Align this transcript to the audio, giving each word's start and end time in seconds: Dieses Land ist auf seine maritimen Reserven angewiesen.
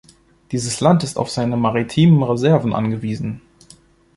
Dieses 0.51 0.79
Land 0.79 1.03
ist 1.03 1.15
auf 1.19 1.29
seine 1.29 1.57
maritimen 1.57 2.23
Reserven 2.23 2.73
angewiesen. 2.73 3.39